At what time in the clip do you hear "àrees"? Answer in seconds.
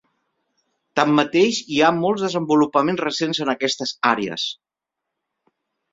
4.17-4.51